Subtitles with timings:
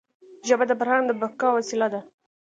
[0.47, 2.01] ژبه د فرهنګ د بقا وسیله ده.